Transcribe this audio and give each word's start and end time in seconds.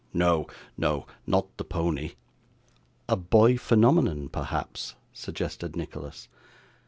No, 0.15 0.47
no, 0.77 1.05
not 1.27 1.55
the 1.57 1.63
pony.' 1.63 2.13
'A 3.07 3.15
boy 3.17 3.55
phenomenon, 3.55 4.29
perhaps?' 4.29 4.95
suggested 5.13 5.75
Nicholas. 5.75 6.27